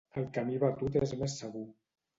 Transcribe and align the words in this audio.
El 0.19 0.23
camí 0.37 0.57
batut 0.63 0.99
és 1.05 1.15
més 1.23 1.39
segur. 1.45 1.67